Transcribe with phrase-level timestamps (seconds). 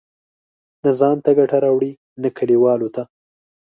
[0.83, 1.91] نه ځان ته ګټه راوړي،
[2.21, 3.03] نه کلیوالو ته.